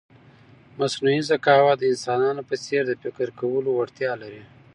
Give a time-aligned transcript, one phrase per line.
[0.79, 4.43] مصنوعي ذکاوت د انسانانو په څېر د فکر کولو وړتیا لري.